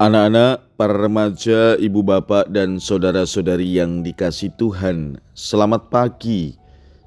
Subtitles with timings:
[0.00, 6.56] Anak-anak, para remaja, ibu bapak, dan saudara-saudari yang dikasih Tuhan, selamat pagi.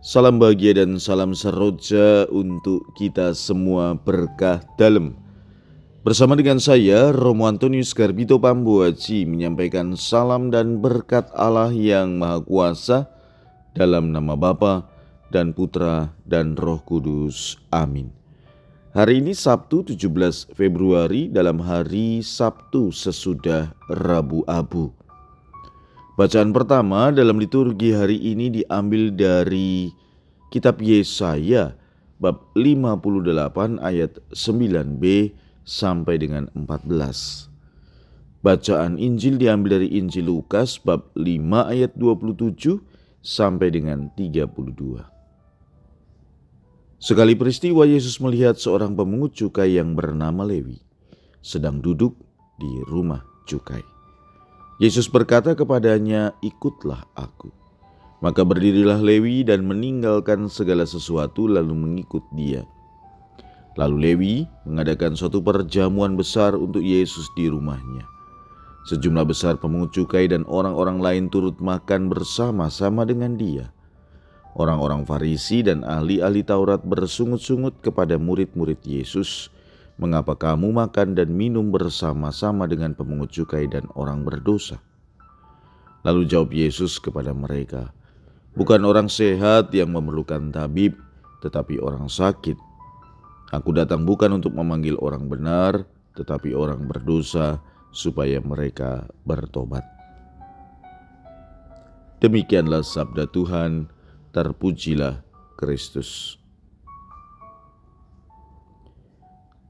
[0.05, 5.18] Salam bahagia dan salam seroja untuk kita semua berkah dalam.
[6.06, 13.10] Bersama dengan saya, Romo Antonius Garbito Pambuaji menyampaikan salam dan berkat Allah yang Maha Kuasa
[13.73, 14.85] dalam nama Bapa
[15.33, 17.57] dan Putra dan Roh Kudus.
[17.73, 18.23] Amin.
[18.94, 24.93] Hari ini Sabtu 17 Februari dalam hari Sabtu sesudah Rabu Abu.
[26.13, 29.89] Bacaan pertama dalam liturgi hari ini diambil dari
[30.53, 31.73] kitab Yesaya
[32.21, 35.34] bab 58 ayat 9b
[35.65, 37.49] sampai dengan 14.
[38.45, 42.77] Bacaan Injil diambil dari Injil Lukas bab 5 ayat 27
[43.25, 45.12] sampai dengan 32.
[47.03, 50.80] Sekali peristiwa Yesus melihat seorang pemungut cukai yang bernama Lewi
[51.43, 52.16] sedang duduk
[52.55, 53.84] di rumah cukai.
[54.79, 57.51] Yesus berkata kepadanya, "Ikutlah aku."
[58.24, 62.63] Maka berdirilah Lewi dan meninggalkan segala sesuatu lalu mengikut dia.
[63.76, 68.08] Lalu Lewi mengadakan suatu perjamuan besar untuk Yesus di rumahnya.
[68.88, 73.76] Sejumlah besar pemungut cukai dan orang-orang lain turut makan bersama-sama dengan dia.
[74.54, 79.50] Orang-orang Farisi dan ahli-ahli Taurat bersungut-sungut kepada murid-murid Yesus,
[79.98, 84.78] "Mengapa kamu makan dan minum bersama-sama dengan pemungut cukai dan orang berdosa?"
[86.06, 87.90] Lalu jawab Yesus kepada mereka,
[88.54, 91.02] "Bukan orang sehat yang memerlukan tabib,
[91.42, 92.59] tetapi orang sakit.
[93.50, 95.81] Aku datang bukan untuk memanggil orang benar,
[96.14, 97.58] tetapi orang berdosa,
[97.90, 99.81] supaya mereka bertobat."
[102.22, 103.93] Demikianlah sabda Tuhan
[104.34, 105.22] terpujilah
[105.53, 106.42] Kristus.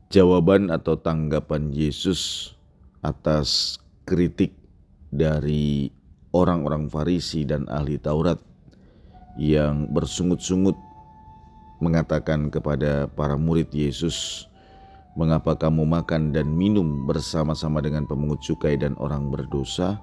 [0.07, 2.53] Jawaban atau tanggapan Yesus
[3.03, 3.75] atas
[4.07, 4.55] kritik
[5.11, 5.91] dari
[6.31, 8.39] orang-orang Farisi dan ahli Taurat
[9.35, 10.79] yang bersungut-sungut
[11.83, 14.47] mengatakan kepada para murid Yesus,
[15.19, 19.99] "Mengapa kamu makan dan minum bersama-sama dengan pemungut cukai dan orang berdosa?"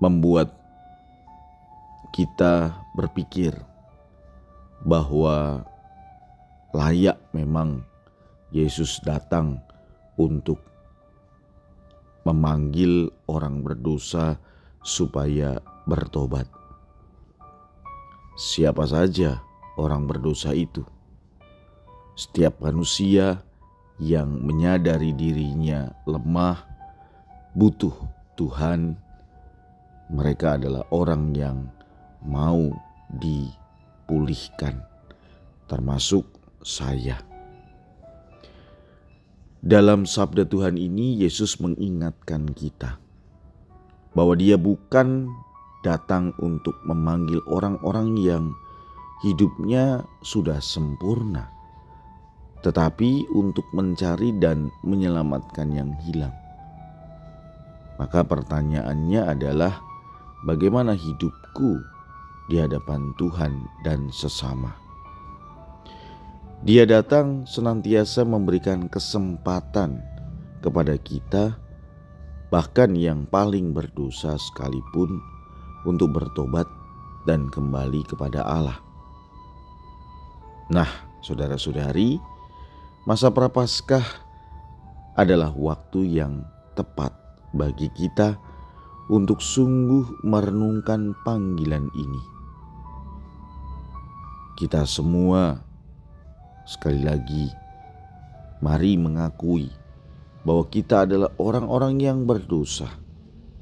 [0.00, 0.63] Membuat
[2.14, 3.50] kita berpikir
[4.86, 5.66] bahwa
[6.70, 7.82] layak memang
[8.54, 9.58] Yesus datang
[10.14, 10.62] untuk
[12.22, 14.38] memanggil orang berdosa
[14.78, 15.58] supaya
[15.90, 16.46] bertobat.
[18.38, 19.42] Siapa saja
[19.74, 20.86] orang berdosa itu?
[22.14, 23.42] Setiap manusia
[23.98, 26.62] yang menyadari dirinya lemah,
[27.58, 27.94] butuh
[28.38, 28.94] Tuhan,
[30.14, 31.74] mereka adalah orang yang
[32.24, 32.72] mau
[33.12, 34.80] dipulihkan,
[35.68, 36.24] termasuk
[36.64, 37.20] saya.
[39.64, 43.00] Dalam sabda Tuhan ini, Yesus mengingatkan kita
[44.12, 45.28] bahwa Dia bukan
[45.84, 48.44] datang untuk memanggil orang-orang yang
[49.24, 51.48] hidupnya sudah sempurna,
[52.60, 56.32] tetapi untuk mencari dan menyelamatkan yang hilang.
[57.96, 59.80] Maka pertanyaannya adalah,
[60.44, 61.93] bagaimana hidupku
[62.48, 64.76] di hadapan Tuhan dan sesama.
[66.64, 70.00] Dia datang senantiasa memberikan kesempatan
[70.64, 71.60] kepada kita,
[72.48, 75.20] bahkan yang paling berdosa sekalipun,
[75.84, 76.64] untuk bertobat
[77.28, 78.80] dan kembali kepada Allah.
[80.72, 80.88] Nah,
[81.20, 82.16] saudara-saudari,
[83.04, 84.24] masa prapaskah
[85.20, 87.12] adalah waktu yang tepat
[87.52, 88.40] bagi kita
[89.12, 92.33] untuk sungguh merenungkan panggilan ini
[94.54, 95.62] kita semua
[96.62, 97.50] sekali lagi
[98.62, 99.68] mari mengakui
[100.46, 102.88] bahwa kita adalah orang-orang yang berdosa.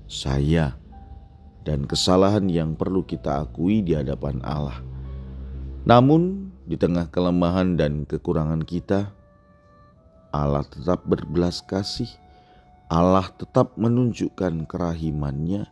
[0.04, 0.76] Saya
[1.64, 4.82] dan kesalahan yang perlu kita akui di hadapan Allah.
[5.88, 9.10] Namun, di tengah kelemahan dan kekurangan kita,
[10.30, 12.10] Allah tetap berbelas kasih.
[12.92, 15.64] Allah tetap menunjukkan kerahimannya.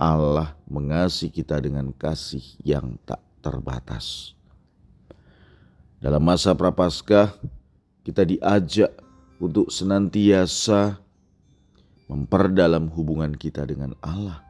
[0.00, 4.39] Allah mengasihi kita dengan kasih yang tak terbatas.
[6.00, 7.28] Dalam masa prapaskah,
[8.08, 8.88] kita diajak
[9.36, 10.96] untuk senantiasa
[12.08, 14.40] memperdalam hubungan kita dengan Allah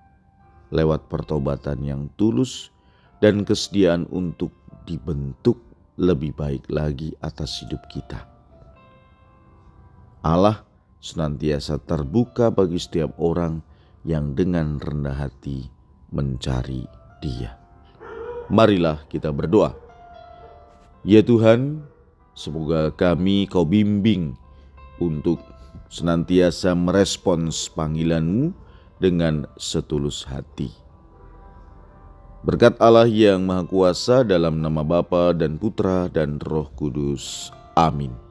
[0.71, 2.71] lewat pertobatan yang tulus
[3.19, 4.55] dan kesediaan untuk
[4.87, 5.59] dibentuk
[5.99, 8.31] lebih baik lagi atas hidup kita.
[10.23, 10.63] Allah
[11.03, 13.59] senantiasa terbuka bagi setiap orang
[14.07, 15.67] yang dengan rendah hati
[16.15, 16.87] mencari
[17.19, 17.59] Dia.
[18.47, 19.90] Marilah kita berdoa.
[21.01, 21.81] Ya Tuhan,
[22.37, 24.37] semoga kami kau bimbing
[25.01, 25.41] untuk
[25.89, 28.53] senantiasa merespons panggilanmu
[29.01, 30.69] dengan setulus hati.
[32.45, 37.49] Berkat Allah yang Maha Kuasa dalam nama Bapa dan Putra dan Roh Kudus.
[37.73, 38.30] Amin.